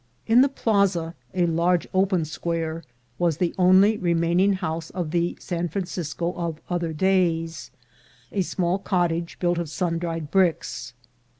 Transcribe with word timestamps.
Vin 0.25 0.41
the 0.41 0.49
Plaza, 0.49 1.13
a 1.35 1.45
large 1.45 1.87
open 1.93 2.25
square, 2.25 2.83
was 3.19 3.37
the 3.37 3.53
only 3.59 3.99
remaining 3.99 4.53
house 4.53 4.89
of 4.89 5.11
the 5.11 5.37
San 5.39 5.67
Francisco 5.67 6.33
of 6.33 6.59
other 6.71 6.91
days— 6.91 7.69
a 8.31 8.41
small 8.41 8.79
cottage 8.79 9.37
built 9.37 9.59
of 9.59 9.69
sun 9.69 9.99
dried 9.99 10.31
bricks. 10.31 10.95